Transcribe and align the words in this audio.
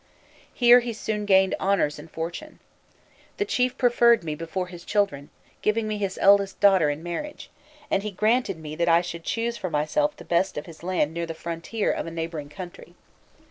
Here 0.51 0.79
he 0.79 0.93
soon 0.93 1.25
gained 1.27 1.53
honours 1.59 1.99
and 1.99 2.09
fortune. 2.09 2.57
"The 3.37 3.45
chief 3.45 3.77
preferred 3.77 4.23
me 4.23 4.33
before 4.33 4.65
his 4.65 4.83
children, 4.83 5.29
giving 5.61 5.87
me 5.87 5.99
his 5.99 6.17
eldest 6.19 6.59
daughter 6.59 6.89
in 6.89 7.03
marriage, 7.03 7.51
and 7.91 8.01
he 8.01 8.09
granted 8.09 8.57
me 8.57 8.75
that 8.77 8.89
I 8.89 9.01
should 9.01 9.23
choose 9.23 9.57
for 9.57 9.69
myself 9.69 10.17
the 10.17 10.25
best 10.25 10.57
of 10.57 10.65
his 10.65 10.81
land 10.81 11.13
near 11.13 11.27
the 11.27 11.35
frontier 11.35 11.91
of 11.91 12.07
a 12.07 12.11
neighbouring 12.11 12.49
country. 12.49 12.95